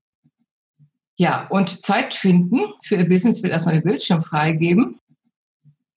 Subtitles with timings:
[1.16, 5.00] Ja, und Zeit finden für Ihr Business wird erstmal den Bildschirm freigeben.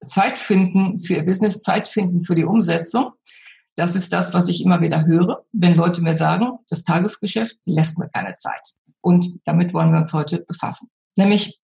[0.03, 3.13] Zeit finden für Ihr Business, Zeit finden für die Umsetzung.
[3.75, 7.99] Das ist das, was ich immer wieder höre, wenn Leute mir sagen, das Tagesgeschäft lässt
[7.99, 8.61] mir keine Zeit.
[8.99, 10.89] Und damit wollen wir uns heute befassen.
[11.17, 11.59] Nämlich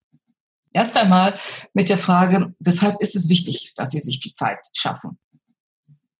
[0.72, 1.38] erst einmal
[1.74, 5.18] mit der Frage, weshalb ist es wichtig, dass Sie sich die Zeit schaffen?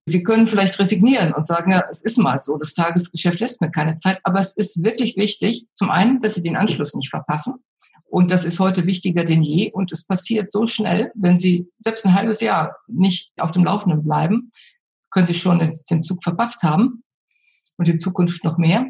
[0.09, 3.70] Sie können vielleicht resignieren und sagen, ja, es ist mal so, das Tagesgeschäft lässt mir
[3.70, 7.55] keine Zeit, aber es ist wirklich wichtig, zum einen, dass Sie den Anschluss nicht verpassen.
[8.11, 9.70] Und das ist heute wichtiger denn je.
[9.70, 14.03] Und es passiert so schnell, wenn Sie selbst ein halbes Jahr nicht auf dem Laufenden
[14.03, 14.50] bleiben,
[15.10, 17.03] können Sie schon den Zug verpasst haben
[17.77, 18.87] und in Zukunft noch mehr,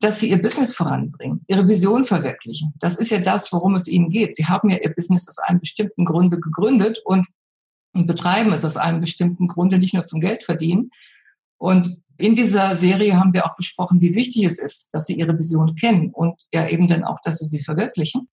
[0.00, 2.72] dass Sie Ihr Business voranbringen, Ihre Vision verwirklichen.
[2.78, 4.36] Das ist ja das, worum es Ihnen geht.
[4.36, 7.26] Sie haben ja Ihr Business aus einem bestimmten Grunde gegründet und
[7.98, 10.90] und betreiben es aus einem bestimmten Grunde, nicht nur zum Geld verdienen.
[11.58, 15.36] Und in dieser Serie haben wir auch besprochen, wie wichtig es ist, dass sie ihre
[15.36, 18.28] Vision kennen und ja eben dann auch, dass sie sie verwirklichen.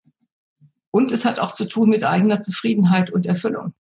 [0.91, 3.73] Und es hat auch zu tun mit eigener Zufriedenheit und Erfüllung.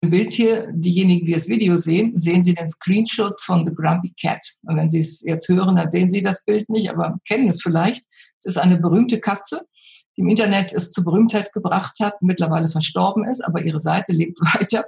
[0.00, 4.12] Im Bild hier, diejenigen, die das Video sehen, sehen Sie den Screenshot von The Grumpy
[4.20, 4.40] Cat.
[4.62, 7.62] Und wenn Sie es jetzt hören, dann sehen Sie das Bild nicht, aber kennen es
[7.62, 8.04] vielleicht.
[8.40, 9.64] Es ist eine berühmte Katze,
[10.16, 14.84] im Internet es zur Berühmtheit gebracht hat, mittlerweile verstorben ist, aber ihre Seite lebt weiter.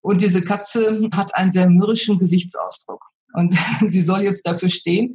[0.00, 3.02] Und diese Katze hat einen sehr mürrischen Gesichtsausdruck.
[3.34, 5.14] Und sie soll jetzt dafür stehen,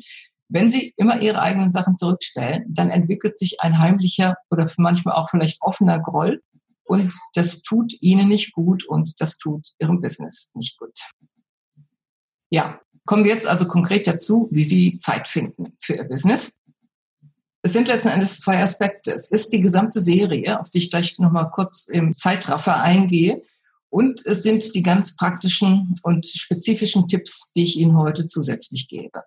[0.49, 5.29] wenn sie immer ihre eigenen Sachen zurückstellen, dann entwickelt sich ein heimlicher oder manchmal auch
[5.29, 6.41] vielleicht offener Groll.
[6.85, 10.97] Und das tut ihnen nicht gut und das tut ihrem Business nicht gut.
[12.49, 16.57] Ja, kommen wir jetzt also konkret dazu, wie Sie Zeit finden für Ihr Business.
[17.67, 19.11] Es sind letzten Endes zwei Aspekte.
[19.11, 23.43] Es ist die gesamte Serie, auf die ich gleich nochmal kurz im Zeitraffer eingehe.
[23.89, 29.21] Und es sind die ganz praktischen und spezifischen Tipps, die ich Ihnen heute zusätzlich gebe.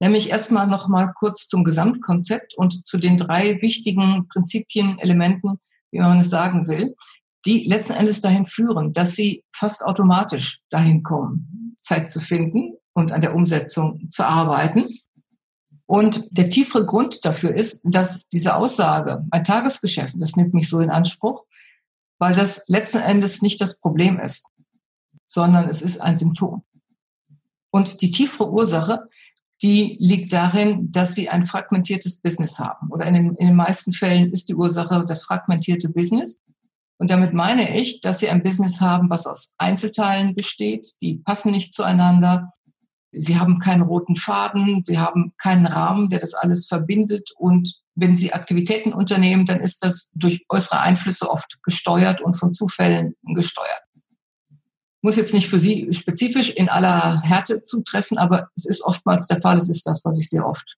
[0.00, 5.60] Nämlich erstmal nochmal kurz zum Gesamtkonzept und zu den drei wichtigen Prinzipien, Elementen,
[5.92, 6.96] wie man es sagen will,
[7.44, 13.12] die letzten Endes dahin führen, dass Sie fast automatisch dahin kommen, Zeit zu finden und
[13.12, 14.88] an der Umsetzung zu arbeiten.
[15.86, 20.80] Und der tiefere Grund dafür ist, dass diese Aussage, ein Tagesgeschäft, das nimmt mich so
[20.80, 21.44] in Anspruch,
[22.18, 24.46] weil das letzten Endes nicht das Problem ist,
[25.26, 26.64] sondern es ist ein Symptom.
[27.70, 29.08] Und die tiefere Ursache,
[29.62, 32.90] die liegt darin, dass sie ein fragmentiertes Business haben.
[32.90, 36.42] Oder in den, in den meisten Fällen ist die Ursache das fragmentierte Business.
[36.98, 41.52] Und damit meine ich, dass sie ein Business haben, was aus Einzelteilen besteht, die passen
[41.52, 42.52] nicht zueinander,
[43.12, 47.30] Sie haben keinen roten Faden, Sie haben keinen Rahmen, der das alles verbindet.
[47.36, 52.52] Und wenn Sie Aktivitäten unternehmen, dann ist das durch äußere Einflüsse oft gesteuert und von
[52.52, 53.82] Zufällen gesteuert.
[55.02, 59.40] Muss jetzt nicht für Sie spezifisch in aller Härte zutreffen, aber es ist oftmals der
[59.40, 59.56] Fall.
[59.56, 60.76] Es ist das, was ich sehr oft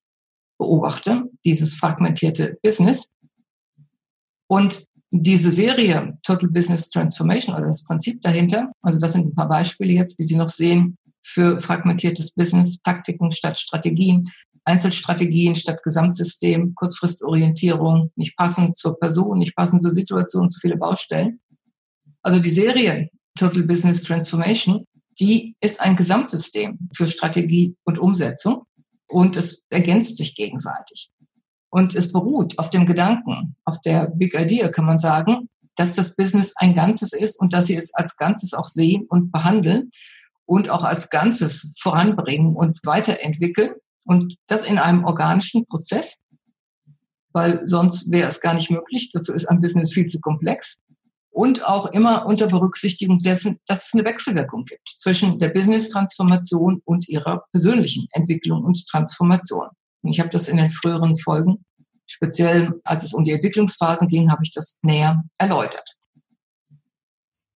[0.59, 3.15] beobachte, dieses fragmentierte Business.
[4.49, 9.49] Und diese Serie Total Business Transformation oder das Prinzip dahinter, also das sind ein paar
[9.49, 14.31] Beispiele jetzt, die Sie noch sehen, für fragmentiertes Business, Taktiken statt Strategien,
[14.65, 21.41] Einzelstrategien statt Gesamtsystem, Kurzfristorientierung, nicht passend zur Person, nicht passend zur Situation, zu viele Baustellen.
[22.23, 24.85] Also die Serie Total Business Transformation,
[25.19, 28.65] die ist ein Gesamtsystem für Strategie und Umsetzung
[29.09, 31.11] und es ergänzt sich gegenseitig.
[31.71, 36.17] Und es beruht auf dem Gedanken, auf der Big Idea, kann man sagen, dass das
[36.17, 39.91] Business ein Ganzes ist und dass sie es als Ganzes auch sehen und behandeln
[40.49, 43.75] und auch als Ganzes voranbringen und weiterentwickeln.
[44.05, 46.25] Und das in einem organischen Prozess,
[47.33, 49.11] weil sonst wäre es gar nicht möglich.
[49.13, 50.81] Dazu ist ein Business viel zu komplex.
[51.31, 57.07] Und auch immer unter Berücksichtigung dessen, dass es eine Wechselwirkung gibt zwischen der Business-Transformation und
[57.09, 59.69] ihrer persönlichen Entwicklung und Transformation.
[60.03, 61.65] Und ich habe das in den früheren Folgen,
[62.07, 65.99] speziell als es um die Entwicklungsphasen ging, habe ich das näher erläutert.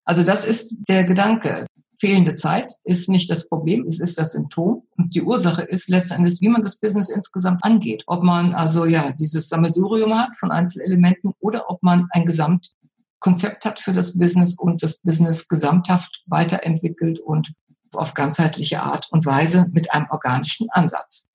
[0.04, 1.66] Also das ist der Gedanke.
[2.02, 4.88] Fehlende Zeit ist nicht das Problem, es ist das Symptom.
[4.98, 8.04] Und die Ursache ist letztendlich, wie man das Business insgesamt angeht.
[8.08, 13.80] Ob man also ja dieses Sammelsurium hat von Einzelelementen oder ob man ein Gesamtkonzept hat
[13.80, 17.54] für das Business und das Business gesamthaft weiterentwickelt und
[17.94, 21.30] auf ganzheitliche Art und Weise mit einem organischen Ansatz.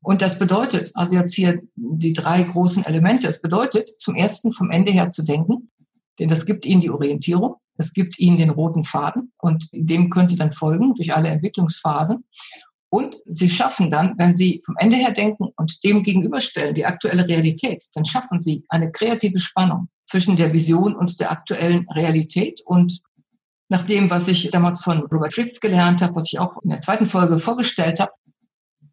[0.00, 4.70] Und das bedeutet, also jetzt hier die drei großen Elemente, es bedeutet zum ersten vom
[4.70, 5.72] Ende her zu denken,
[6.20, 10.28] denn das gibt Ihnen die Orientierung, das gibt Ihnen den roten Faden und dem können
[10.28, 12.24] Sie dann folgen durch alle Entwicklungsphasen.
[12.90, 17.28] Und Sie schaffen dann, wenn Sie vom Ende her denken und dem gegenüberstellen, die aktuelle
[17.28, 22.60] Realität, dann schaffen Sie eine kreative Spannung zwischen der Vision und der aktuellen Realität.
[22.64, 23.00] Und
[23.68, 26.80] nach dem, was ich damals von Robert Fritz gelernt habe, was ich auch in der
[26.80, 28.12] zweiten Folge vorgestellt habe,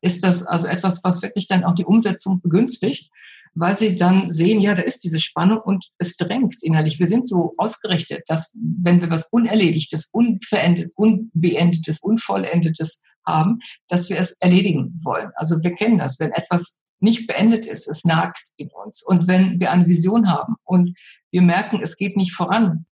[0.02, 3.10] ist das also etwas, was wirklich dann auch die Umsetzung begünstigt,
[3.56, 7.00] weil sie dann sehen, ja, da ist diese Spannung und es drängt innerlich.
[7.00, 14.20] Wir sind so ausgerichtet, dass wenn wir was Unerledigtes, Unverendet, Unbeendetes, Unvollendetes haben, dass wir
[14.20, 15.32] es erledigen wollen.
[15.36, 19.02] Also wir kennen das, wenn etwas nicht beendet ist, es nagt in uns.
[19.02, 20.98] Und wenn wir eine Vision haben und
[21.32, 22.86] wir merken, es geht nicht voran,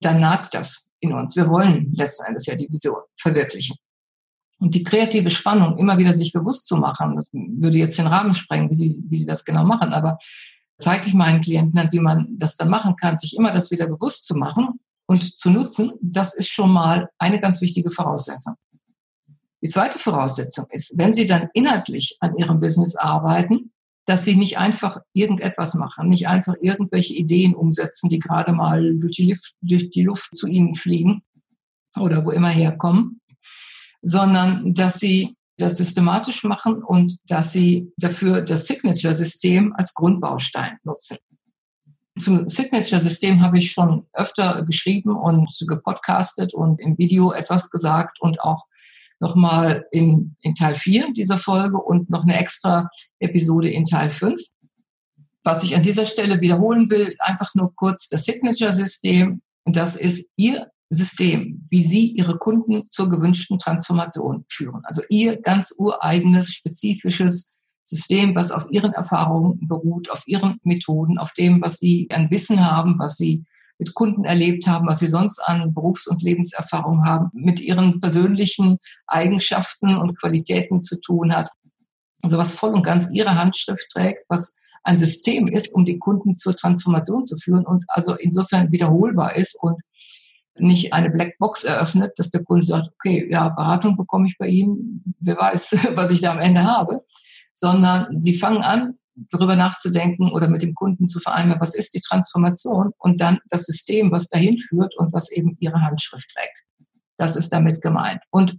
[0.00, 1.36] dann nagt das in uns.
[1.36, 3.76] Wir wollen letzten Endes ja die Vision verwirklichen.
[4.58, 8.70] Und die kreative Spannung immer wieder sich bewusst zu machen, würde jetzt den Rahmen sprengen,
[8.70, 10.18] wie sie, wie sie das genau machen, aber
[10.78, 13.86] zeige ich meinen Klienten dann, wie man das dann machen kann, sich immer das wieder
[13.86, 18.54] bewusst zu machen und zu nutzen, das ist schon mal eine ganz wichtige Voraussetzung.
[19.62, 23.72] Die zweite Voraussetzung ist, wenn Sie dann inhaltlich an Ihrem Business arbeiten,
[24.04, 29.16] dass Sie nicht einfach irgendetwas machen, nicht einfach irgendwelche Ideen umsetzen, die gerade mal durch
[29.16, 31.22] die Luft, durch die Luft zu Ihnen fliegen
[31.98, 33.20] oder wo immer herkommen,
[34.02, 41.16] sondern dass sie das systematisch machen und dass sie dafür das Signature-System als Grundbaustein nutzen.
[42.18, 48.40] Zum Signature-System habe ich schon öfter geschrieben und gepodcastet und im Video etwas gesagt und
[48.40, 48.64] auch
[49.20, 52.88] nochmal in, in Teil 4 dieser Folge und noch eine extra
[53.18, 54.40] Episode in Teil 5.
[55.42, 59.42] Was ich an dieser Stelle wiederholen will, einfach nur kurz das Signature-System.
[59.64, 64.82] Das ist Ihr System, wie Sie Ihre Kunden zur gewünschten Transformation führen.
[64.84, 67.52] Also Ihr ganz ureigenes, spezifisches
[67.82, 72.64] System, was auf Ihren Erfahrungen beruht, auf Ihren Methoden, auf dem, was Sie an Wissen
[72.64, 73.44] haben, was Sie
[73.78, 78.78] mit Kunden erlebt haben, was Sie sonst an Berufs- und Lebenserfahrung haben, mit Ihren persönlichen
[79.06, 81.50] Eigenschaften und Qualitäten zu tun hat.
[82.22, 86.32] Also was voll und ganz Ihre Handschrift trägt, was ein System ist, um die Kunden
[86.32, 89.80] zur Transformation zu führen und also insofern wiederholbar ist und
[90.58, 95.14] nicht eine Blackbox eröffnet, dass der Kunde sagt, okay, ja, Beratung bekomme ich bei Ihnen,
[95.20, 97.04] wer weiß, was ich da am Ende habe,
[97.54, 102.00] sondern Sie fangen an, darüber nachzudenken oder mit dem Kunden zu vereinbaren, was ist die
[102.00, 106.64] Transformation und dann das System, was dahin führt und was eben Ihre Handschrift trägt.
[107.16, 108.20] Das ist damit gemeint.
[108.30, 108.58] Und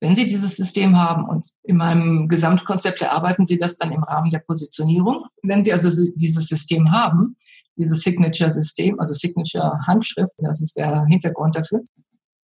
[0.00, 4.30] wenn Sie dieses System haben und in meinem Gesamtkonzept erarbeiten Sie das dann im Rahmen
[4.30, 5.24] der Positionierung.
[5.42, 7.36] Wenn Sie also dieses System haben,
[7.78, 11.82] dieses Signature-System, also Signature-Handschrift, das ist der Hintergrund dafür,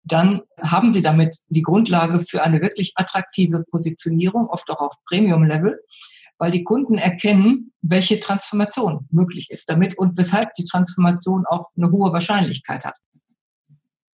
[0.03, 5.79] dann haben Sie damit die Grundlage für eine wirklich attraktive Positionierung, oft auch auf Premium-Level,
[6.37, 11.91] weil die Kunden erkennen, welche Transformation möglich ist damit und weshalb die Transformation auch eine
[11.91, 12.97] hohe Wahrscheinlichkeit hat.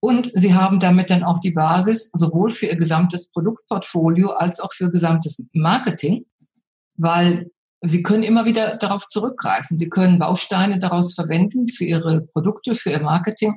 [0.00, 4.72] Und sie haben damit dann auch die Basis sowohl für ihr gesamtes Produktportfolio als auch
[4.72, 6.24] für gesamtes Marketing,
[6.96, 7.50] weil
[7.82, 9.76] Sie können immer wieder darauf zurückgreifen.
[9.76, 13.56] Sie können Bausteine daraus verwenden für Ihre Produkte, für Ihr Marketing.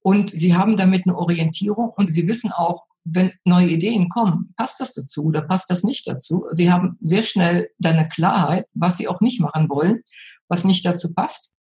[0.00, 4.80] Und Sie haben damit eine Orientierung und Sie wissen auch, wenn neue Ideen kommen, passt
[4.80, 6.44] das dazu oder passt das nicht dazu.
[6.50, 10.02] Sie haben sehr schnell dann eine Klarheit, was Sie auch nicht machen wollen,
[10.48, 11.52] was nicht dazu passt.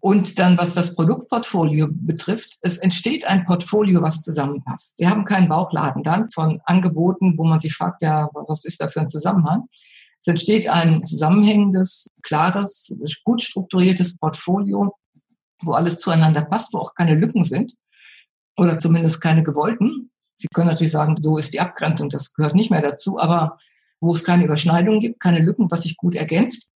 [0.00, 4.96] Und dann, was das Produktportfolio betrifft, es entsteht ein Portfolio, was zusammenpasst.
[4.96, 8.88] Sie haben keinen Bauchladen dann von Angeboten, wo man sich fragt, ja, was ist da
[8.88, 9.64] für ein Zusammenhang?
[10.20, 14.94] Es entsteht ein zusammenhängendes, klares, gut strukturiertes Portfolio,
[15.62, 17.74] wo alles zueinander passt, wo auch keine Lücken sind
[18.56, 20.10] oder zumindest keine gewollten.
[20.36, 23.58] Sie können natürlich sagen, so ist die Abgrenzung, das gehört nicht mehr dazu, aber
[24.00, 26.70] wo es keine Überschneidungen gibt, keine Lücken, was sich gut ergänzt.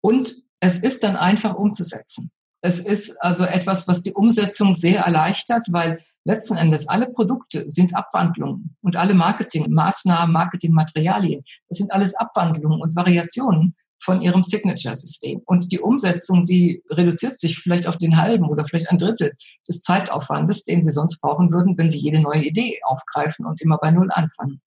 [0.00, 2.30] Und es ist dann einfach umzusetzen.
[2.64, 7.96] Es ist also etwas, was die Umsetzung sehr erleichtert, weil letzten Endes alle Produkte sind
[7.96, 15.42] Abwandlungen und alle Marketingmaßnahmen, Marketingmaterialien, das sind alles Abwandlungen und Variationen von ihrem Signature-System.
[15.44, 19.32] Und die Umsetzung, die reduziert sich vielleicht auf den halben oder vielleicht ein Drittel
[19.68, 23.78] des Zeitaufwandes, den Sie sonst brauchen würden, wenn Sie jede neue Idee aufgreifen und immer
[23.78, 24.60] bei Null anfangen.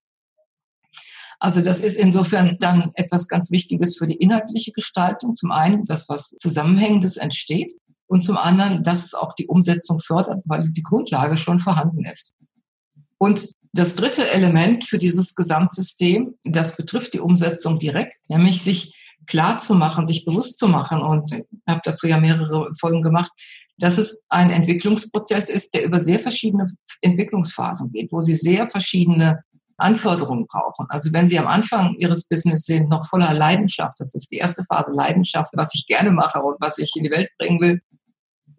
[1.39, 5.35] Also das ist insofern dann etwas ganz Wichtiges für die inhaltliche Gestaltung.
[5.35, 7.73] Zum einen, dass was Zusammenhängendes entsteht
[8.07, 12.33] und zum anderen, dass es auch die Umsetzung fördert, weil die Grundlage schon vorhanden ist.
[13.17, 18.95] Und das dritte Element für dieses Gesamtsystem, das betrifft die Umsetzung direkt, nämlich sich
[19.27, 21.01] klar zu machen, sich bewusst zu machen.
[21.01, 23.31] Und ich habe dazu ja mehrere Folgen gemacht,
[23.77, 26.67] dass es ein Entwicklungsprozess ist, der über sehr verschiedene
[27.01, 29.43] Entwicklungsphasen geht, wo Sie sehr verschiedene
[29.77, 30.85] Anforderungen brauchen.
[30.89, 34.63] Also wenn Sie am Anfang Ihres Business sind, noch voller Leidenschaft, das ist die erste
[34.63, 37.81] Phase Leidenschaft, was ich gerne mache und was ich in die Welt bringen will,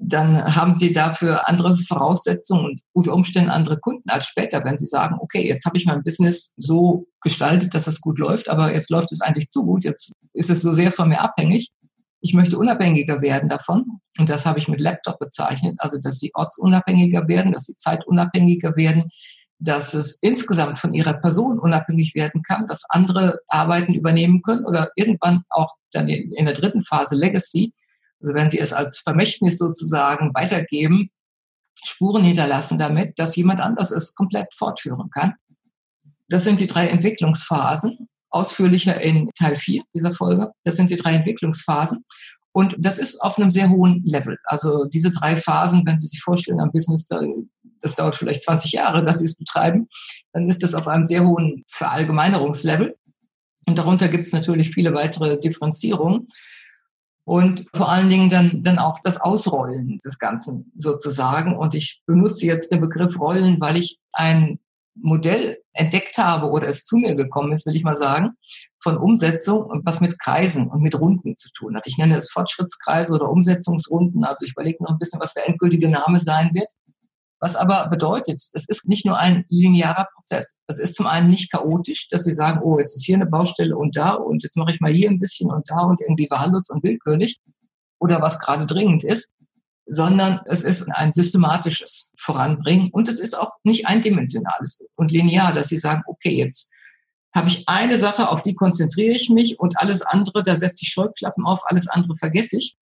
[0.08, 4.86] dann haben Sie dafür andere Voraussetzungen und unter Umständen andere Kunden als später, wenn Sie
[4.86, 8.88] sagen, okay, jetzt habe ich mein Business so gestaltet, dass es gut läuft, aber jetzt
[8.88, 11.70] läuft es eigentlich zu gut, jetzt ist es so sehr von mir abhängig.
[12.20, 14.00] Ich möchte unabhängiger werden davon.
[14.18, 18.76] Und das habe ich mit Laptop bezeichnet, also dass Sie ortsunabhängiger werden, dass Sie zeitunabhängiger
[18.76, 19.08] werden,
[19.58, 24.90] dass es insgesamt von ihrer Person unabhängig werden kann, dass andere Arbeiten übernehmen können oder
[24.94, 27.72] irgendwann auch dann in der dritten Phase Legacy,
[28.20, 31.10] also wenn sie es als Vermächtnis sozusagen weitergeben,
[31.84, 35.34] Spuren hinterlassen damit, dass jemand anders es komplett fortführen kann.
[36.28, 40.50] Das sind die drei Entwicklungsphasen, ausführlicher in Teil 4 dieser Folge.
[40.64, 42.04] Das sind die drei Entwicklungsphasen.
[42.52, 44.38] Und das ist auf einem sehr hohen Level.
[44.44, 47.06] Also diese drei Phasen, wenn Sie sich vorstellen, am Business,
[47.82, 49.88] das dauert vielleicht 20 Jahre, dass Sie es betreiben,
[50.32, 52.96] dann ist das auf einem sehr hohen Verallgemeinerungslevel.
[53.66, 56.28] Und darunter gibt es natürlich viele weitere Differenzierungen.
[57.26, 61.56] Und vor allen Dingen dann, dann auch das Ausrollen des Ganzen sozusagen.
[61.56, 64.60] Und ich benutze jetzt den Begriff Rollen, weil ich ein
[64.94, 68.30] Modell entdeckt habe oder es zu mir gekommen ist, will ich mal sagen,
[68.80, 71.88] von Umsetzung und was mit Kreisen und mit Runden zu tun hat.
[71.88, 74.22] Ich nenne es Fortschrittskreise oder Umsetzungsrunden.
[74.22, 76.68] Also ich überlege noch ein bisschen, was der endgültige Name sein wird.
[77.38, 80.58] Was aber bedeutet, es ist nicht nur ein linearer Prozess.
[80.68, 83.76] Es ist zum einen nicht chaotisch, dass Sie sagen, oh, jetzt ist hier eine Baustelle
[83.76, 86.70] und da und jetzt mache ich mal hier ein bisschen und da und irgendwie wahllos
[86.70, 87.38] und willkürlich
[87.98, 89.34] oder was gerade dringend ist,
[89.86, 95.68] sondern es ist ein systematisches Voranbringen und es ist auch nicht eindimensionales und linear, dass
[95.68, 96.70] Sie sagen, okay, jetzt
[97.34, 100.88] habe ich eine Sache, auf die konzentriere ich mich und alles andere, da setze ich
[100.88, 102.78] Scheuklappen auf, alles andere vergesse ich.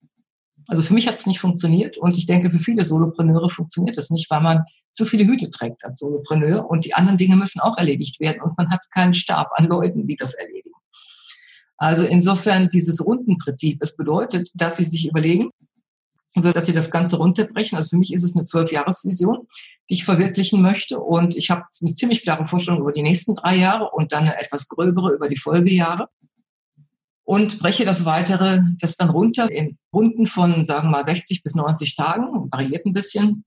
[0.67, 4.11] Also für mich hat es nicht funktioniert und ich denke, für viele Solopreneure funktioniert das
[4.11, 7.77] nicht, weil man zu viele Hüte trägt als Solopreneur und die anderen Dinge müssen auch
[7.77, 10.75] erledigt werden und man hat keinen Stab an Leuten, die das erledigen.
[11.77, 13.79] Also insofern dieses Rundenprinzip.
[13.83, 15.51] Es bedeutet, dass Sie sich überlegen,
[16.35, 17.77] also dass Sie das Ganze runterbrechen.
[17.77, 19.47] Also für mich ist es eine Zwölfjahresvision,
[19.91, 20.99] die ich verwirklichen möchte.
[20.99, 24.41] Und ich habe eine ziemlich klare Vorstellung über die nächsten drei Jahre und dann eine
[24.41, 26.09] etwas gröbere über die Folgejahre.
[27.25, 31.55] Und breche das weitere, das dann runter in Runden von, sagen wir mal, 60 bis
[31.55, 33.45] 90 Tagen, variiert ein bisschen.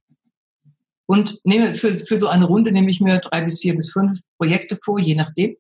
[1.06, 4.22] Und nehme für, für so eine Runde nehme ich mir drei bis vier bis fünf
[4.38, 5.56] Projekte vor, je nachdem,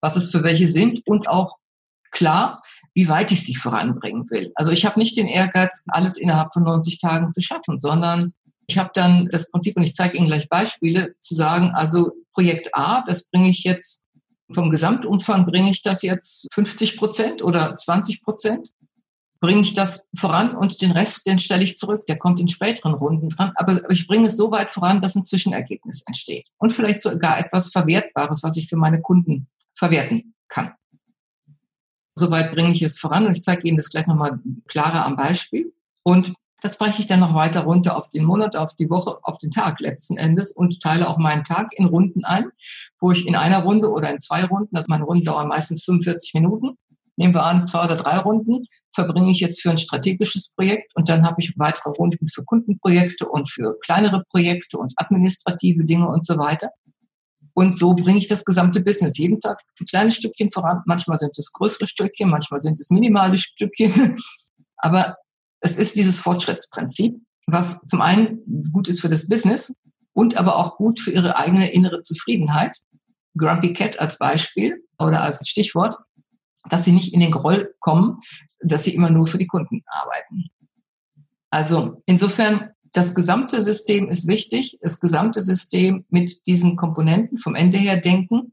[0.00, 1.56] was es für welche sind und auch
[2.12, 2.62] klar,
[2.94, 4.52] wie weit ich sie voranbringen will.
[4.54, 8.34] Also ich habe nicht den Ehrgeiz, alles innerhalb von 90 Tagen zu schaffen, sondern
[8.66, 12.74] ich habe dann das Prinzip, und ich zeige Ihnen gleich Beispiele, zu sagen, also Projekt
[12.74, 14.01] A, das bringe ich jetzt,
[14.52, 18.70] vom Gesamtumfang bringe ich das jetzt 50 Prozent oder 20 Prozent,
[19.40, 22.94] bringe ich das voran und den Rest, den stelle ich zurück, der kommt in späteren
[22.94, 23.52] Runden dran.
[23.56, 26.46] Aber, ich bringe es so weit voran, dass ein Zwischenergebnis entsteht.
[26.58, 30.72] Und vielleicht sogar etwas Verwertbares, was ich für meine Kunden verwerten kann.
[32.14, 35.74] Soweit bringe ich es voran und ich zeige Ihnen das gleich nochmal klarer am Beispiel.
[36.04, 39.36] Und das breche ich dann noch weiter runter auf den Monat, auf die Woche, auf
[39.38, 42.46] den Tag letzten Endes und teile auch meinen Tag in Runden ein,
[43.00, 46.34] wo ich in einer Runde oder in zwei Runden, also meine Runden dauern meistens 45
[46.34, 46.78] Minuten,
[47.16, 51.08] nehmen wir an, zwei oder drei Runden, verbringe ich jetzt für ein strategisches Projekt und
[51.08, 56.24] dann habe ich weitere Runden für Kundenprojekte und für kleinere Projekte und administrative Dinge und
[56.24, 56.70] so weiter.
[57.54, 60.82] Und so bringe ich das gesamte Business jeden Tag ein kleines Stückchen voran.
[60.86, 64.16] Manchmal sind es größere Stückchen, manchmal sind es minimale Stückchen.
[64.76, 65.16] Aber
[65.62, 67.16] es ist dieses Fortschrittsprinzip,
[67.46, 69.74] was zum einen gut ist für das Business
[70.12, 72.76] und aber auch gut für ihre eigene innere Zufriedenheit.
[73.38, 75.96] Grumpy Cat als Beispiel oder als Stichwort,
[76.68, 78.18] dass sie nicht in den Groll kommen,
[78.60, 80.50] dass sie immer nur für die Kunden arbeiten.
[81.50, 87.78] Also insofern das gesamte System ist wichtig, das gesamte System mit diesen Komponenten vom Ende
[87.78, 88.52] her denken.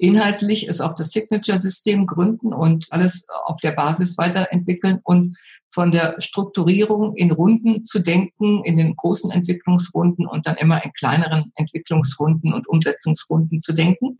[0.00, 5.36] Inhaltlich es auf das Signature-System gründen und alles auf der Basis weiterentwickeln und
[5.70, 10.92] von der Strukturierung in Runden zu denken, in den großen Entwicklungsrunden und dann immer in
[10.94, 14.18] kleineren Entwicklungsrunden und Umsetzungsrunden zu denken.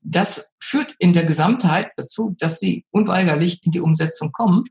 [0.00, 4.64] Das führt in der Gesamtheit dazu, dass sie unweigerlich in die Umsetzung kommen.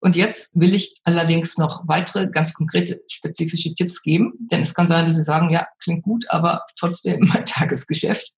[0.00, 4.88] Und jetzt will ich allerdings noch weitere ganz konkrete spezifische Tipps geben, denn es kann
[4.88, 8.32] sein, dass Sie sagen, ja, klingt gut, aber trotzdem mein Tagesgeschäft.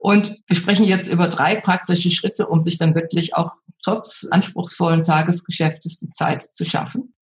[0.00, 3.52] Und wir sprechen jetzt über drei praktische Schritte, um sich dann wirklich auch
[3.84, 7.14] trotz anspruchsvollen Tagesgeschäftes die Zeit zu schaffen.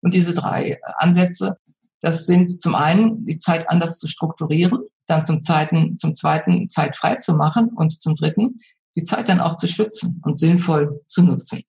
[0.00, 1.58] Und diese drei Ansätze,
[2.00, 6.96] das sind zum einen die Zeit anders zu strukturieren, dann zum zweiten, zum zweiten Zeit
[6.96, 8.60] frei zu machen und zum dritten
[8.96, 11.62] die Zeit dann auch zu schützen und sinnvoll zu nutzen.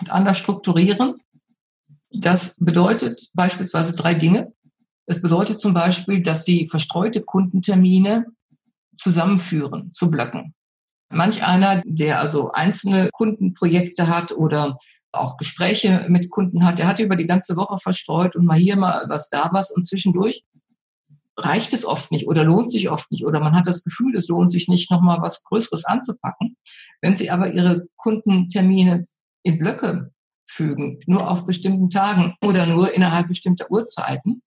[0.00, 1.14] Und anders strukturieren,
[2.10, 4.52] das bedeutet beispielsweise drei Dinge.
[5.06, 8.26] Es bedeutet zum Beispiel, dass Sie verstreute Kundentermine
[8.96, 10.54] zusammenführen zu Blöcken.
[11.08, 14.76] Manch einer, der also einzelne Kundenprojekte hat oder
[15.12, 18.76] auch Gespräche mit Kunden hat, der hat über die ganze Woche verstreut und mal hier
[18.76, 20.44] mal was da was und zwischendurch
[21.38, 24.28] reicht es oft nicht oder lohnt sich oft nicht oder man hat das Gefühl, es
[24.28, 26.56] lohnt sich nicht, nochmal was Größeres anzupacken.
[27.02, 29.02] Wenn Sie aber Ihre Kundentermine
[29.42, 30.12] in Blöcke
[30.46, 34.42] fügen, nur auf bestimmten Tagen oder nur innerhalb bestimmter Uhrzeiten,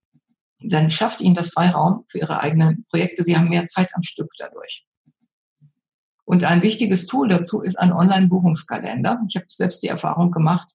[0.62, 3.24] dann schafft Ihnen das Freiraum für Ihre eigenen Projekte.
[3.24, 4.86] Sie haben mehr Zeit am Stück dadurch.
[6.26, 9.20] Und ein wichtiges Tool dazu ist ein Online-Buchungskalender.
[9.28, 10.74] Ich habe selbst die Erfahrung gemacht.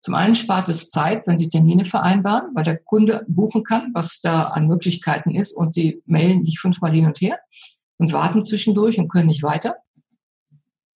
[0.00, 4.20] Zum einen spart es Zeit, wenn Sie Termine vereinbaren, weil der Kunde buchen kann, was
[4.22, 7.38] da an Möglichkeiten ist und Sie mailen nicht fünfmal hin und her
[7.98, 9.76] und warten zwischendurch und können nicht weiter.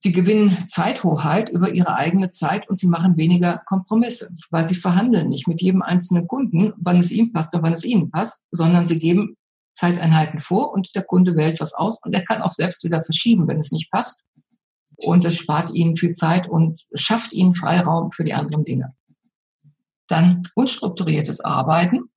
[0.04, 5.28] Sie gewinnen Zeithoheit über ihre eigene Zeit und sie machen weniger Kompromisse, weil sie verhandeln
[5.28, 8.88] nicht mit jedem einzelnen Kunden, wann es ihm passt und wann es ihnen passt, sondern
[8.88, 9.36] sie geben
[9.74, 13.46] Zeiteinheiten vor und der Kunde wählt was aus und er kann auch selbst wieder verschieben,
[13.46, 14.24] wenn es nicht passt.
[14.96, 18.88] Und das spart ihnen viel Zeit und schafft ihnen Freiraum für die anderen Dinge.
[20.08, 22.10] Dann unstrukturiertes Arbeiten,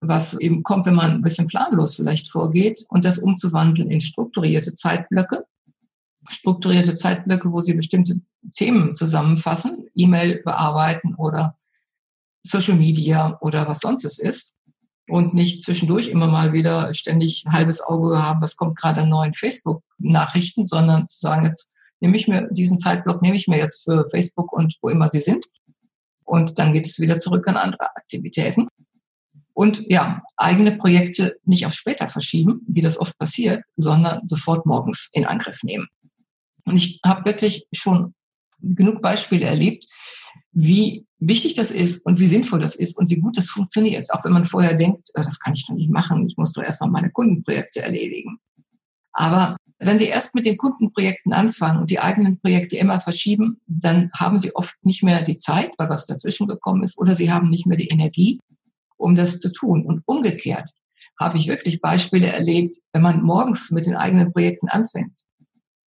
[0.00, 4.74] was eben kommt, wenn man ein bisschen planlos vielleicht vorgeht und das umzuwandeln in strukturierte
[4.74, 5.44] Zeitblöcke
[6.28, 8.20] strukturierte Zeitblöcke, wo Sie bestimmte
[8.54, 11.56] Themen zusammenfassen, E-Mail bearbeiten oder
[12.42, 14.56] Social Media oder was sonst es ist.
[15.08, 19.08] Und nicht zwischendurch immer mal wieder ständig ein halbes Auge haben, was kommt gerade an
[19.08, 23.84] neuen Facebook-Nachrichten, sondern zu sagen, jetzt nehme ich mir diesen Zeitblock, nehme ich mir jetzt
[23.84, 25.46] für Facebook und wo immer sie sind.
[26.24, 28.68] Und dann geht es wieder zurück an andere Aktivitäten.
[29.54, 35.08] Und ja, eigene Projekte nicht auf später verschieben, wie das oft passiert, sondern sofort morgens
[35.12, 35.88] in Angriff nehmen.
[36.68, 38.14] Und ich habe wirklich schon
[38.60, 39.86] genug Beispiele erlebt,
[40.52, 44.12] wie wichtig das ist und wie sinnvoll das ist und wie gut das funktioniert.
[44.12, 46.62] Auch wenn man vorher denkt, äh, das kann ich doch nicht machen, ich muss doch
[46.62, 48.38] erstmal meine Kundenprojekte erledigen.
[49.12, 54.10] Aber wenn Sie erst mit den Kundenprojekten anfangen und die eigenen Projekte immer verschieben, dann
[54.14, 57.48] haben Sie oft nicht mehr die Zeit, weil was dazwischen gekommen ist, oder Sie haben
[57.48, 58.38] nicht mehr die Energie,
[58.96, 59.84] um das zu tun.
[59.84, 60.70] Und umgekehrt
[61.18, 65.20] habe ich wirklich Beispiele erlebt, wenn man morgens mit den eigenen Projekten anfängt,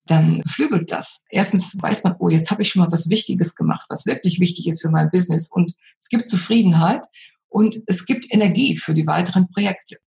[0.09, 1.21] dann flügelt das.
[1.29, 4.67] Erstens weiß man, oh, jetzt habe ich schon mal was Wichtiges gemacht, was wirklich wichtig
[4.67, 5.49] ist für mein Business.
[5.51, 7.05] Und es gibt Zufriedenheit
[7.47, 9.97] und es gibt Energie für die weiteren Projekte.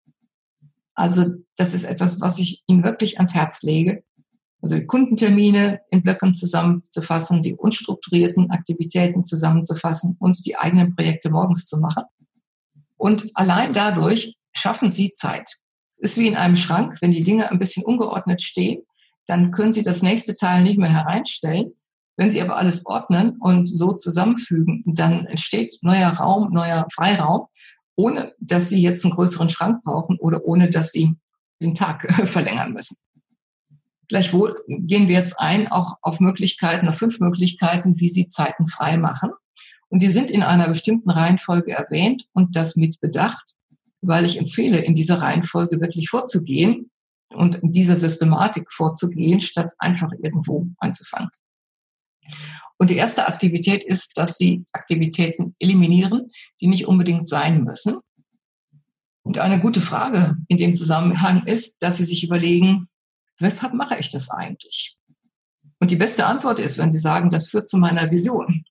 [0.95, 1.25] Also
[1.57, 4.03] das ist etwas, was ich Ihnen wirklich ans Herz lege.
[4.61, 11.67] Also die Kundentermine in Blöcken zusammenzufassen, die unstrukturierten Aktivitäten zusammenzufassen und die eigenen Projekte morgens
[11.67, 12.05] zu machen.
[12.97, 15.49] Und allein dadurch schaffen Sie Zeit.
[15.93, 18.83] Es ist wie in einem Schrank, wenn die Dinge ein bisschen ungeordnet stehen,
[19.27, 21.73] dann können Sie das nächste Teil nicht mehr hereinstellen.
[22.17, 27.47] Wenn Sie aber alles ordnen und so zusammenfügen, dann entsteht neuer Raum, neuer Freiraum,
[27.97, 31.17] ohne dass Sie jetzt einen größeren Schrank brauchen oder ohne dass Sie
[31.63, 32.97] den Tag verlängern müssen.
[34.09, 38.99] Gleichwohl gehen wir jetzt ein auch auf Möglichkeiten, auf fünf Möglichkeiten, wie Sie Zeiten frei
[38.99, 39.31] machen.
[39.89, 43.55] Und die sind in einer bestimmten Reihenfolge erwähnt und das mit Bedacht,
[44.03, 46.91] weil ich empfehle, in dieser Reihenfolge wirklich vorzugehen,
[47.35, 51.31] und dieser Systematik vorzugehen, statt einfach irgendwo anzufangen.
[52.79, 57.99] Und die erste Aktivität ist, dass Sie Aktivitäten eliminieren, die nicht unbedingt sein müssen.
[59.25, 62.89] Und eine gute Frage in dem Zusammenhang ist, dass Sie sich überlegen,
[63.39, 64.97] weshalb mache ich das eigentlich?
[65.79, 68.65] Und die beste Antwort ist, wenn Sie sagen, das führt zu meiner Vision.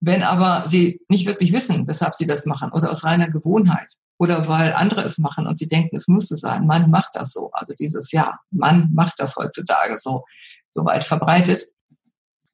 [0.00, 4.48] Wenn aber Sie nicht wirklich wissen, weshalb Sie das machen oder aus reiner Gewohnheit oder
[4.48, 6.66] weil andere es machen und sie denken, es müsste sein.
[6.66, 7.50] Mann macht das so.
[7.52, 10.24] Also dieses Jahr, Mann macht das heutzutage so,
[10.70, 11.66] so weit verbreitet.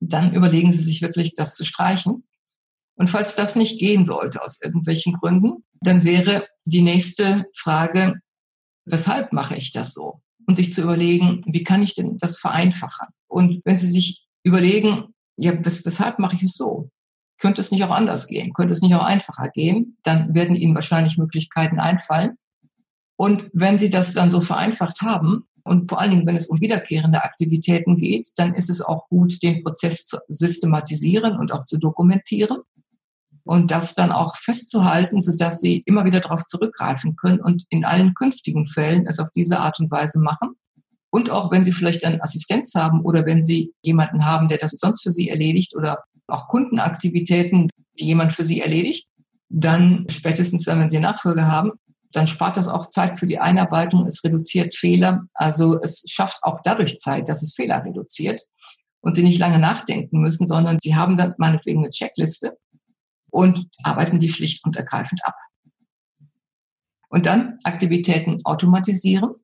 [0.00, 2.26] Dann überlegen Sie sich wirklich, das zu streichen.
[2.96, 8.20] Und falls das nicht gehen sollte aus irgendwelchen Gründen, dann wäre die nächste Frage,
[8.84, 10.20] weshalb mache ich das so?
[10.46, 13.08] und sich zu überlegen, wie kann ich denn das vereinfachen?
[13.28, 16.90] Und wenn Sie sich überlegen, ja, wes weshalb mache ich es so?
[17.42, 18.52] Könnte es nicht auch anders gehen?
[18.52, 19.96] Könnte es nicht auch einfacher gehen?
[20.04, 22.36] Dann werden Ihnen wahrscheinlich Möglichkeiten einfallen.
[23.16, 26.60] Und wenn Sie das dann so vereinfacht haben, und vor allen Dingen, wenn es um
[26.60, 31.78] wiederkehrende Aktivitäten geht, dann ist es auch gut, den Prozess zu systematisieren und auch zu
[31.78, 32.58] dokumentieren
[33.42, 38.14] und das dann auch festzuhalten, sodass Sie immer wieder darauf zurückgreifen können und in allen
[38.14, 40.50] künftigen Fällen es auf diese Art und Weise machen.
[41.10, 44.70] Und auch wenn Sie vielleicht eine Assistenz haben oder wenn Sie jemanden haben, der das
[44.72, 47.68] sonst für Sie erledigt oder auch Kundenaktivitäten,
[47.98, 49.08] die jemand für Sie erledigt,
[49.48, 51.72] dann spätestens dann, wenn Sie Nachfolge haben,
[52.12, 55.24] dann spart das auch Zeit für die Einarbeitung, es reduziert Fehler.
[55.34, 58.42] Also es schafft auch dadurch Zeit, dass es Fehler reduziert
[59.00, 62.58] und Sie nicht lange nachdenken müssen, sondern Sie haben dann meinetwegen eine Checkliste
[63.30, 65.34] und arbeiten die schlicht und ergreifend ab.
[67.08, 69.34] Und dann Aktivitäten automatisieren.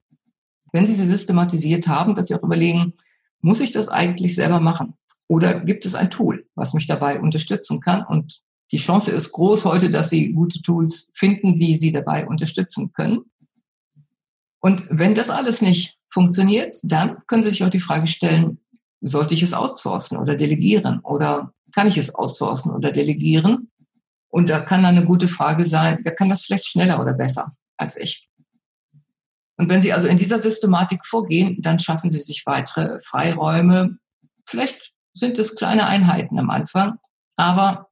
[0.73, 2.95] Wenn Sie sie systematisiert haben, dass Sie auch überlegen,
[3.41, 4.95] muss ich das eigentlich selber machen?
[5.29, 8.05] Oder gibt es ein Tool, was mich dabei unterstützen kann?
[8.05, 8.41] Und
[8.73, 13.21] die Chance ist groß heute, dass Sie gute Tools finden, die Sie dabei unterstützen können.
[14.61, 18.59] Und wenn das alles nicht funktioniert, dann können Sie sich auch die Frage stellen,
[19.01, 21.01] sollte ich es outsourcen oder delegieren?
[21.01, 23.71] Oder kann ich es outsourcen oder delegieren?
[24.29, 27.55] Und da kann dann eine gute Frage sein, wer kann das vielleicht schneller oder besser
[27.77, 28.29] als ich?
[29.57, 33.99] Und wenn Sie also in dieser Systematik vorgehen, dann schaffen Sie sich weitere Freiräume.
[34.47, 34.88] Vielleicht
[35.19, 36.99] sind es kleine Einheiten am Anfang,
[37.37, 37.89] aber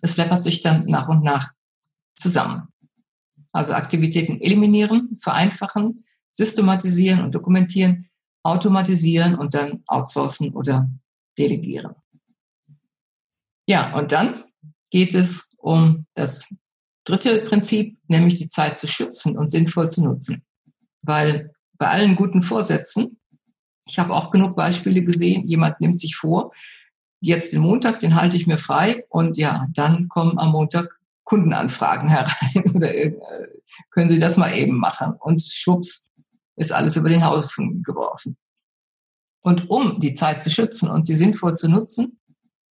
[0.00, 1.50] es läppert sich dann nach und nach
[2.16, 2.68] zusammen.
[3.52, 8.08] Also Aktivitäten eliminieren, vereinfachen, systematisieren und dokumentieren,
[8.42, 10.88] automatisieren und dann outsourcen oder
[11.38, 11.94] delegieren.
[13.66, 14.44] Ja, und dann
[14.90, 16.54] geht es um das
[17.04, 20.44] dritte Prinzip, nämlich die Zeit zu schützen und sinnvoll zu nutzen.
[21.02, 23.17] Weil bei allen guten Vorsätzen,
[23.88, 26.52] ich habe auch genug Beispiele gesehen, jemand nimmt sich vor,
[27.20, 32.08] jetzt den Montag, den halte ich mir frei und ja, dann kommen am Montag Kundenanfragen
[32.08, 33.14] herein oder äh,
[33.90, 36.10] können Sie das mal eben machen und schwupps
[36.56, 38.36] ist alles über den Haufen geworfen.
[39.40, 42.18] Und um die Zeit zu schützen und sie sinnvoll zu nutzen,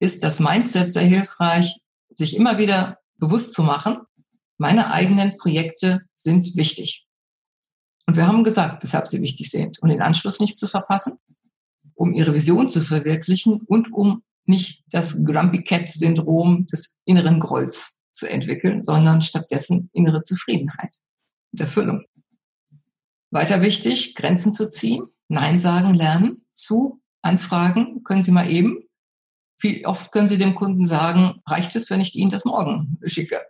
[0.01, 1.79] ist das Mindset sehr hilfreich,
[2.11, 3.99] sich immer wieder bewusst zu machen,
[4.59, 7.06] meine eigenen Projekte sind wichtig.
[8.07, 11.19] Und wir haben gesagt, weshalb sie wichtig sind, um den Anschluss nicht zu verpassen,
[11.95, 17.99] um ihre Vision zu verwirklichen und um nicht das Grumpy Cat Syndrom des inneren Grolls
[18.13, 20.97] zu entwickeln, sondern stattdessen innere Zufriedenheit
[21.53, 22.05] und Erfüllung.
[23.31, 28.85] Weiter wichtig, Grenzen zu ziehen, Nein sagen lernen zu Anfragen können Sie mal eben.
[29.59, 33.41] Wie oft können Sie dem Kunden sagen, reicht es, wenn ich Ihnen das morgen schicke?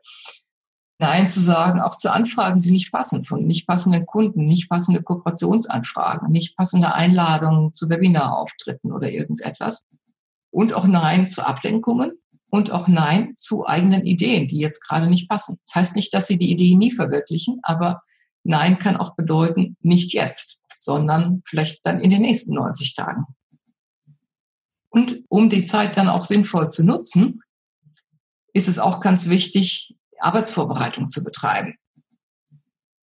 [0.98, 5.02] Nein zu sagen, auch zu Anfragen, die nicht passen, von nicht passenden Kunden, nicht passende
[5.02, 9.84] Kooperationsanfragen, nicht passende Einladungen zu Webinarauftritten oder irgendetwas
[10.50, 12.12] und auch Nein zu Ablenkungen
[12.48, 15.58] und auch Nein zu eigenen Ideen, die jetzt gerade nicht passen.
[15.66, 18.02] Das heißt nicht, dass Sie die Idee nie verwirklichen, aber
[18.42, 23.26] Nein kann auch bedeuten, nicht jetzt, sondern vielleicht dann in den nächsten 90 Tagen.
[24.88, 27.42] Und um die Zeit dann auch sinnvoll zu nutzen,
[28.54, 31.74] ist es auch ganz wichtig, Arbeitsvorbereitung zu betreiben.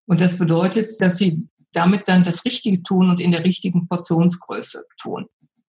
[0.07, 4.85] Und das bedeutet, dass Sie damit dann das Richtige tun und in der richtigen Portionsgröße
[5.01, 5.27] tun.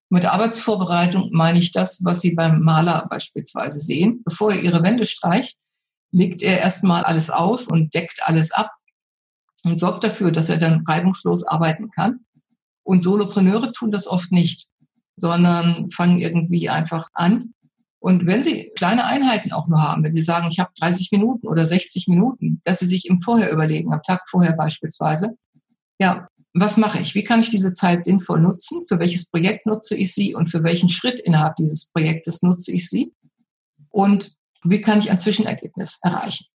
[0.10, 4.22] Mit Arbeitsvorbereitung meine ich das, was Sie beim Maler beispielsweise sehen.
[4.26, 5.58] Bevor er Ihre Wände streicht,
[6.12, 8.70] legt er erstmal alles aus und deckt alles ab
[9.64, 12.26] und sorgt dafür, dass er dann reibungslos arbeiten kann.
[12.84, 14.68] Und Solopreneure tun das oft nicht,
[15.16, 17.54] sondern fangen irgendwie einfach an.
[18.04, 21.48] Und wenn Sie kleine Einheiten auch nur haben, wenn Sie sagen, ich habe 30 Minuten
[21.48, 25.38] oder 60 Minuten, dass Sie sich im Vorher überlegen, am Tag vorher beispielsweise,
[26.00, 27.16] ja, was mache ich?
[27.16, 28.86] Wie kann ich diese Zeit sinnvoll nutzen?
[28.90, 32.90] Für welches Projekt nutze ich sie und für welchen Schritt innerhalb dieses Projektes nutze ich
[32.90, 33.14] sie?
[33.88, 34.36] Und
[34.66, 36.48] wie kann ich ein Zwischenergebnis erreichen?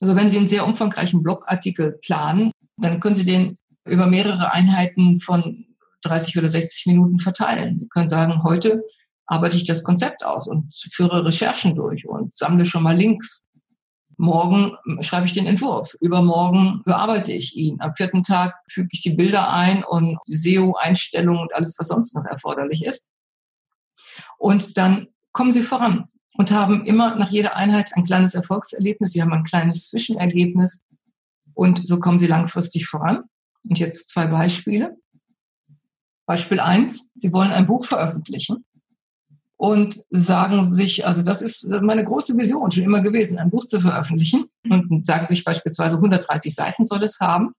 [0.00, 5.18] Also wenn Sie einen sehr umfangreichen Blogartikel planen, dann können Sie den über mehrere Einheiten
[5.18, 5.64] von
[6.02, 7.78] 30 oder 60 Minuten verteilen.
[7.78, 8.82] Sie können sagen, heute
[9.28, 13.48] arbeite ich das Konzept aus und führe Recherchen durch und sammle schon mal Links
[14.20, 15.94] Morgen schreibe ich den Entwurf.
[16.00, 17.80] Übermorgen bearbeite ich ihn.
[17.80, 22.16] Am vierten Tag füge ich die Bilder ein und die SEO-Einstellungen und alles, was sonst
[22.16, 23.10] noch erforderlich ist.
[24.36, 29.12] Und dann kommen Sie voran und haben immer nach jeder Einheit ein kleines Erfolgserlebnis.
[29.12, 30.84] Sie haben ein kleines Zwischenergebnis
[31.54, 33.22] und so kommen Sie langfristig voran.
[33.62, 34.96] Und jetzt zwei Beispiele.
[36.26, 38.64] Beispiel eins: Sie wollen ein Buch veröffentlichen
[39.58, 43.80] und sagen sich, also das ist meine große Vision schon immer gewesen, ein Buch zu
[43.80, 47.52] veröffentlichen und sagen sich beispielsweise 130 Seiten soll es haben.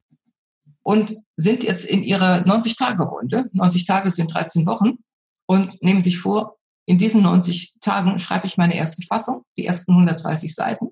[0.82, 3.50] und sind jetzt in ihrer 90-Tage-Runde.
[3.52, 5.00] 90 Tage sind 13 Wochen
[5.46, 9.92] und nehmen sich vor, in diesen 90 Tagen schreibe ich meine erste Fassung, die ersten
[9.92, 10.88] 130 Seiten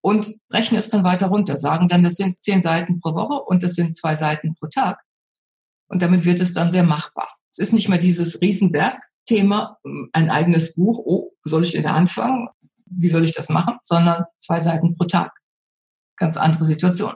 [0.00, 3.62] und rechne es dann weiter runter, sagen dann, das sind 10 Seiten pro Woche und
[3.62, 5.02] das sind zwei Seiten pro Tag.
[5.88, 7.28] Und damit wird es dann sehr machbar.
[7.50, 8.40] Es ist nicht mehr dieses
[9.28, 9.78] Riesenberg-Thema,
[10.12, 12.48] ein eigenes Buch, oh, soll ich denn da anfangen?
[12.86, 13.78] Wie soll ich das machen?
[13.82, 15.32] Sondern zwei Seiten pro Tag.
[16.16, 17.14] Ganz andere Situation.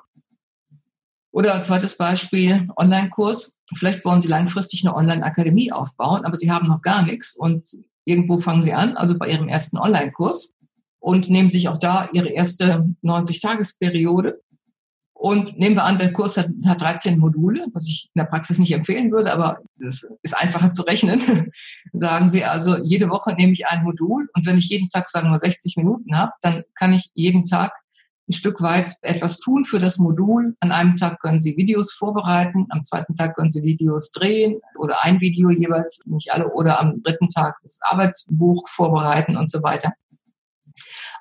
[1.32, 3.58] Oder zweites Beispiel, Online-Kurs.
[3.74, 7.64] Vielleicht wollen Sie langfristig eine Online-Akademie aufbauen, aber Sie haben noch gar nichts und
[8.04, 10.54] irgendwo fangen Sie an, also bei Ihrem ersten Online-Kurs
[10.98, 14.42] und nehmen sich auch da Ihre erste 90-Tages-Periode.
[15.22, 18.58] Und nehmen wir an, der Kurs hat, hat 13 Module, was ich in der Praxis
[18.58, 21.52] nicht empfehlen würde, aber das ist einfacher zu rechnen.
[21.92, 25.30] sagen Sie also, jede Woche nehme ich ein Modul und wenn ich jeden Tag, sagen
[25.30, 27.70] wir, 60 Minuten habe, dann kann ich jeden Tag
[28.28, 30.56] ein Stück weit etwas tun für das Modul.
[30.58, 35.04] An einem Tag können Sie Videos vorbereiten, am zweiten Tag können Sie Videos drehen oder
[35.04, 39.92] ein Video jeweils, nicht alle, oder am dritten Tag das Arbeitsbuch vorbereiten und so weiter.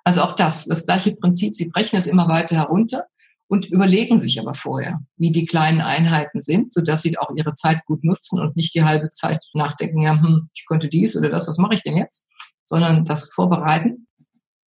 [0.03, 1.55] Also auch das, das gleiche Prinzip.
[1.55, 3.05] Sie brechen es immer weiter herunter
[3.51, 7.51] und überlegen sich aber vorher, wie die kleinen Einheiten sind, so dass sie auch ihre
[7.51, 11.29] Zeit gut nutzen und nicht die halbe Zeit nachdenken, ja, hm, ich könnte dies oder
[11.29, 12.25] das, was mache ich denn jetzt?
[12.63, 14.07] Sondern das vorbereiten.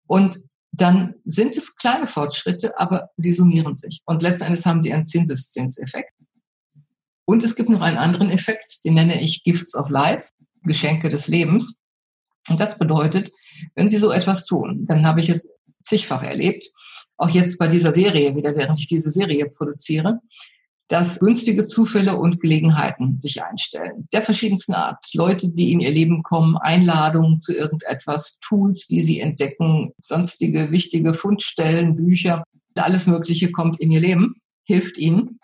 [0.06, 0.38] Und
[0.70, 4.02] dann sind es kleine Fortschritte, aber sie summieren sich.
[4.04, 6.12] Und letzten Endes haben sie einen Zinseszinseffekt.
[7.24, 10.28] Und es gibt noch einen anderen Effekt, den nenne ich Gifts of Life,
[10.62, 11.78] Geschenke des Lebens.
[12.50, 13.32] Und das bedeutet,
[13.76, 15.48] wenn Sie so etwas tun, dann habe ich es
[15.84, 16.70] zigfach erlebt,
[17.16, 20.20] auch jetzt bei dieser Serie wieder, während ich diese Serie produziere,
[20.88, 24.06] dass günstige Zufälle und Gelegenheiten sich einstellen.
[24.12, 25.14] Der verschiedensten Art.
[25.14, 31.14] Leute, die in ihr Leben kommen, Einladungen zu irgendetwas, Tools, die sie entdecken, sonstige wichtige
[31.14, 32.44] Fundstellen, Bücher,
[32.74, 35.38] alles Mögliche kommt in ihr Leben, hilft ihnen.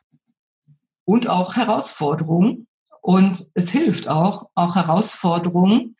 [1.04, 2.66] Und auch Herausforderungen.
[3.00, 5.96] Und es hilft auch, auch Herausforderungen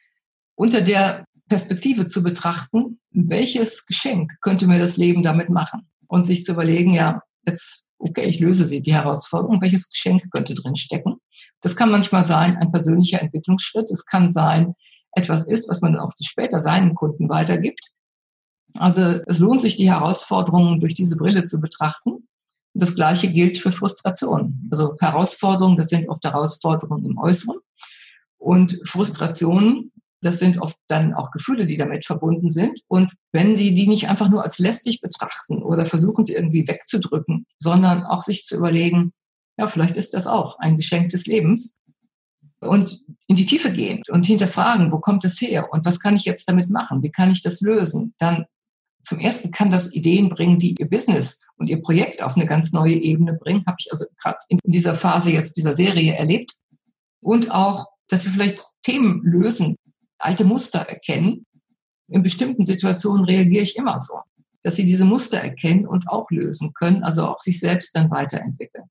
[0.55, 5.91] unter der Perspektive zu betrachten, welches Geschenk könnte mir das Leben damit machen?
[6.07, 10.55] Und sich zu überlegen, ja, jetzt okay, ich löse sie, die Herausforderung, welches Geschenk könnte
[10.55, 11.17] drin stecken.
[11.61, 14.75] Das kann manchmal sein ein persönlicher Entwicklungsschritt, es kann sein,
[15.13, 17.93] etwas ist, was man auch später seinen Kunden weitergibt.
[18.75, 22.29] Also es lohnt sich, die Herausforderungen durch diese Brille zu betrachten.
[22.73, 24.69] Das Gleiche gilt für Frustration.
[24.71, 27.59] Also Herausforderungen, das sind oft Herausforderungen im Äußeren.
[28.39, 32.81] Und Frustrationen das sind oft dann auch Gefühle, die damit verbunden sind.
[32.89, 37.47] Und wenn Sie die nicht einfach nur als lästig betrachten oder versuchen, sie irgendwie wegzudrücken,
[37.59, 39.13] sondern auch sich zu überlegen,
[39.59, 41.79] ja, vielleicht ist das auch ein Geschenk des Lebens
[42.61, 46.25] und in die Tiefe gehen und hinterfragen, wo kommt es her und was kann ich
[46.25, 47.03] jetzt damit machen?
[47.03, 48.15] Wie kann ich das lösen?
[48.19, 48.45] Dann
[49.03, 52.73] zum ersten kann das Ideen bringen, die ihr Business und ihr Projekt auf eine ganz
[52.73, 53.65] neue Ebene bringen.
[53.67, 56.55] Habe ich also gerade in dieser Phase jetzt dieser Serie erlebt.
[57.23, 59.77] Und auch, dass wir vielleicht Themen lösen,
[60.21, 61.47] alte Muster erkennen.
[62.09, 64.21] In bestimmten Situationen reagiere ich immer so,
[64.63, 68.85] dass sie diese Muster erkennen und auch lösen können, also auch sich selbst dann weiterentwickeln.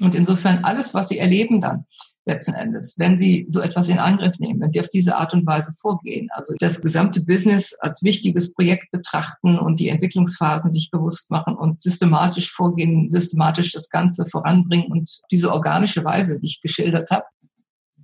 [0.00, 1.86] Und insofern alles, was sie erleben dann
[2.26, 5.46] letzten Endes, wenn sie so etwas in Angriff nehmen, wenn sie auf diese Art und
[5.46, 11.30] Weise vorgehen, also das gesamte Business als wichtiges Projekt betrachten und die Entwicklungsphasen sich bewusst
[11.30, 17.10] machen und systematisch vorgehen, systematisch das Ganze voranbringen und diese organische Weise, die ich geschildert
[17.10, 17.26] habe,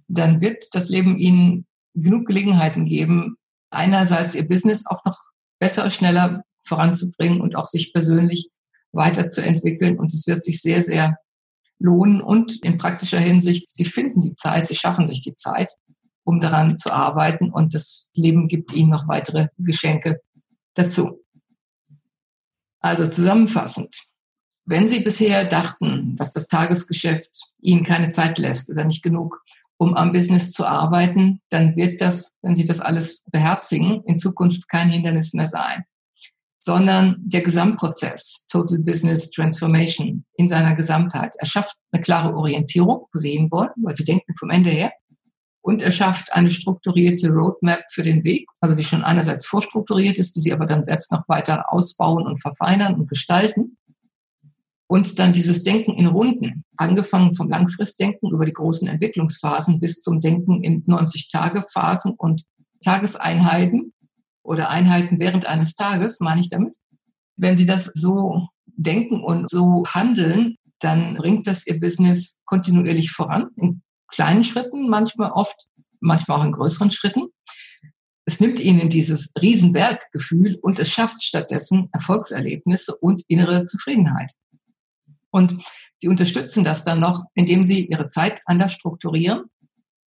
[0.06, 3.36] dann wird das Leben ihnen genug Gelegenheiten geben,
[3.70, 5.18] einerseits ihr Business auch noch
[5.58, 8.50] besser, schneller voranzubringen und auch sich persönlich
[8.92, 9.98] weiterzuentwickeln.
[9.98, 11.16] Und es wird sich sehr, sehr
[11.78, 12.20] lohnen.
[12.20, 15.72] Und in praktischer Hinsicht, sie finden die Zeit, sie schaffen sich die Zeit,
[16.24, 17.50] um daran zu arbeiten.
[17.50, 20.20] Und das Leben gibt ihnen noch weitere Geschenke
[20.74, 21.24] dazu.
[22.80, 23.94] Also zusammenfassend.
[24.64, 29.42] Wenn Sie bisher dachten, dass das Tagesgeschäft Ihnen keine Zeit lässt oder nicht genug,
[29.80, 34.68] um am Business zu arbeiten, dann wird das, wenn Sie das alles beherzigen, in Zukunft
[34.68, 35.84] kein Hindernis mehr sein,
[36.60, 41.34] sondern der Gesamtprozess, Total Business Transformation in seiner Gesamtheit.
[41.38, 44.92] Er schafft eine klare Orientierung, wo Sie hinwollen, weil Sie denken vom Ende her.
[45.62, 50.36] Und er schafft eine strukturierte Roadmap für den Weg, also die schon einerseits vorstrukturiert ist,
[50.36, 53.78] die Sie aber dann selbst noch weiter ausbauen und verfeinern und gestalten.
[54.90, 60.20] Und dann dieses Denken in Runden, angefangen vom Langfristdenken über die großen Entwicklungsphasen bis zum
[60.20, 62.42] Denken in 90-Tage-Phasen und
[62.84, 63.92] Tageseinheiten
[64.42, 66.76] oder Einheiten während eines Tages, meine ich damit.
[67.36, 73.50] Wenn Sie das so denken und so handeln, dann bringt das Ihr Business kontinuierlich voran,
[73.58, 75.68] in kleinen Schritten, manchmal oft,
[76.00, 77.28] manchmal auch in größeren Schritten.
[78.24, 84.32] Es nimmt Ihnen dieses Riesenberggefühl und es schafft stattdessen Erfolgserlebnisse und innere Zufriedenheit.
[85.30, 85.62] Und
[85.98, 89.44] sie unterstützen das dann noch, indem sie ihre Zeit anders strukturieren,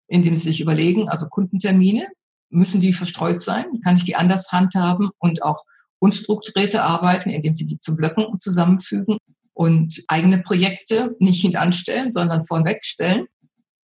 [0.09, 2.09] indem sie sich überlegen, also Kundentermine,
[2.51, 3.65] müssen die verstreut sein?
[3.83, 5.63] Kann ich die anders handhaben und auch
[5.99, 9.19] unstrukturierte Arbeiten, indem sie die zu Blöcken zusammenfügen
[9.55, 13.27] und eigene Projekte nicht hintanstellen, sondern vorwegstellen,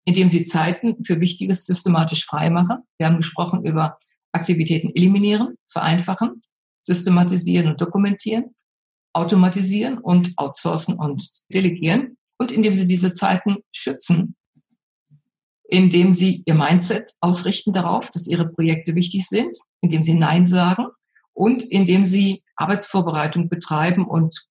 [0.04, 2.78] indem sie Zeiten für Wichtiges systematisch freimachen.
[2.98, 3.98] Wir haben gesprochen über
[4.32, 6.42] Aktivitäten eliminieren, vereinfachen,
[6.82, 8.54] systematisieren und dokumentieren,
[9.12, 14.36] automatisieren und outsourcen und delegieren und indem sie diese Zeiten schützen,
[15.64, 20.86] indem sie ihr Mindset ausrichten darauf, dass ihre Projekte wichtig sind, indem sie Nein sagen
[21.32, 24.46] und indem sie Arbeitsvorbereitung betreiben und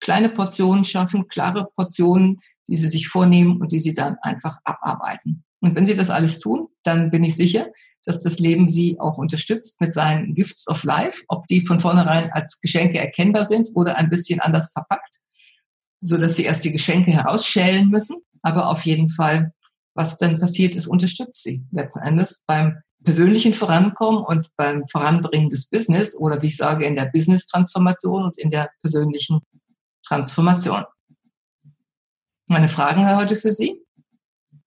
[0.00, 5.44] kleine Portionen schaffen, klare Portionen, die sie sich vornehmen und die sie dann einfach abarbeiten.
[5.60, 7.68] Und wenn sie das alles tun, dann bin ich sicher,
[8.04, 12.30] dass das Leben sie auch unterstützt mit seinen Gifts of Life, ob die von vornherein
[12.32, 15.20] als Geschenke erkennbar sind oder ein bisschen anders verpackt,
[16.00, 18.16] so dass sie erst die Geschenke herausschälen müssen.
[18.42, 19.52] Aber auf jeden Fall,
[19.94, 25.68] was dann passiert ist, unterstützt sie letzten Endes beim persönlichen Vorankommen und beim Voranbringen des
[25.68, 29.40] Business oder wie ich sage, in der Business-Transformation und in der persönlichen
[30.06, 30.84] Transformation.
[32.46, 33.82] Meine Fragen heute für Sie.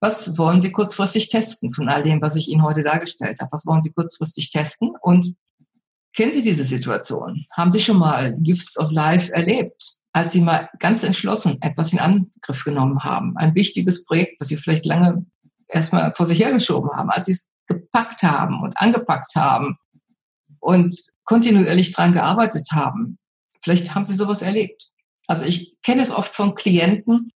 [0.03, 3.53] Was wollen Sie kurzfristig testen von all dem, was ich Ihnen heute dargestellt habe?
[3.53, 4.91] Was wollen Sie kurzfristig testen?
[5.01, 5.33] Und
[6.13, 7.45] kennen Sie diese Situation?
[7.53, 11.99] Haben Sie schon mal Gifts of Life erlebt, als Sie mal ganz entschlossen etwas in
[11.99, 13.37] Angriff genommen haben?
[13.37, 15.25] Ein wichtiges Projekt, was Sie vielleicht lange
[15.69, 19.77] erstmal vor sich hergeschoben haben, als Sie es gepackt haben und angepackt haben
[20.59, 23.19] und kontinuierlich dran gearbeitet haben.
[23.61, 24.89] Vielleicht haben Sie sowas erlebt.
[25.27, 27.31] Also ich kenne es oft von Klienten,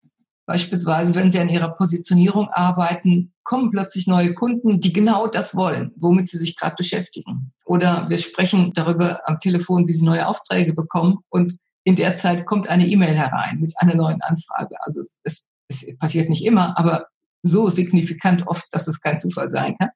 [0.47, 5.93] Beispielsweise, wenn Sie an Ihrer Positionierung arbeiten, kommen plötzlich neue Kunden, die genau das wollen,
[5.97, 7.53] womit Sie sich gerade beschäftigen.
[7.65, 12.47] Oder wir sprechen darüber am Telefon, wie Sie neue Aufträge bekommen und in der Zeit
[12.47, 14.77] kommt eine E-Mail herein mit einer neuen Anfrage.
[14.81, 17.07] Also es, es, es passiert nicht immer, aber
[17.43, 19.91] so signifikant oft, dass es kein Zufall sein kann.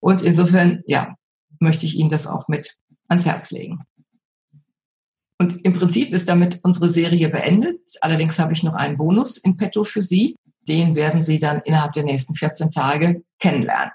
[0.00, 1.16] Und insofern, ja,
[1.58, 2.76] möchte ich Ihnen das auch mit
[3.08, 3.80] ans Herz legen.
[5.40, 7.80] Und im Prinzip ist damit unsere Serie beendet.
[8.02, 10.36] Allerdings habe ich noch einen Bonus in petto für Sie.
[10.68, 13.90] Den werden Sie dann innerhalb der nächsten 14 Tage kennenlernen.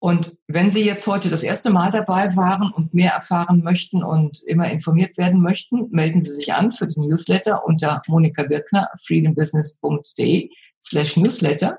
[0.00, 4.42] Und wenn Sie jetzt heute das erste Mal dabei waren und mehr erfahren möchten und
[4.42, 10.50] immer informiert werden möchten, melden Sie sich an für den Newsletter unter Monika Birkner, freedombusiness.de
[10.82, 11.78] slash Newsletter.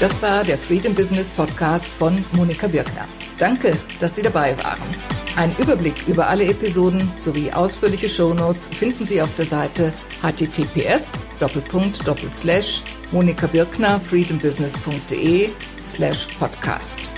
[0.00, 3.08] Das war der Freedom Business Podcast von Monika Birkner.
[3.38, 5.18] Danke, dass Sie dabei waren.
[5.36, 11.12] Ein Überblick über alle Episoden sowie ausführliche Shownotes finden Sie auf der Seite https
[13.12, 15.50] monika birkner freedombusiness.de
[15.86, 17.17] slash podcast.